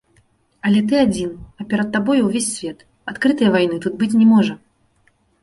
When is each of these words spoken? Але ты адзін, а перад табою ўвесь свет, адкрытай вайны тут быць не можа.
Але 0.69 0.79
ты 0.91 0.95
адзін, 1.05 1.35
а 1.63 1.65
перад 1.73 1.91
табою 1.97 2.15
ўвесь 2.29 2.49
свет, 2.55 2.79
адкрытай 3.13 3.53
вайны 3.59 3.75
тут 3.85 3.93
быць 4.01 4.13
не 4.19 4.27
можа. 4.33 4.53